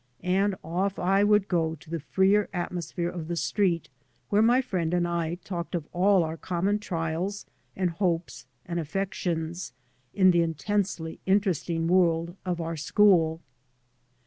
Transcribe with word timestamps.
"And 0.39 0.55
off 0.63 0.97
I 0.97 1.23
would 1.23 1.47
go 1.47 1.75
to 1.75 1.89
the 1.91 1.99
freer 1.99 2.49
atmosphere 2.53 3.09
of 3.11 3.27
the 3.27 3.35
street 3.35 3.87
where 4.29 4.41
my 4.41 4.59
friend 4.59 4.95
and 4.95 5.07
I 5.07 5.35
talked 5.43 5.75
of 5.75 5.87
all 5.93 6.23
our 6.23 6.37
common 6.37 6.79
trials, 6.79 7.45
and 7.75 7.91
hopes, 7.91 8.47
and 8.65 8.79
affections, 8.79 9.73
in 10.15 10.31
the 10.31 10.41
intensely 10.41 11.19
interesting 11.27 11.87
world 11.87 12.35
of 12.47 12.59
our 12.59 12.77
school. 12.77 13.41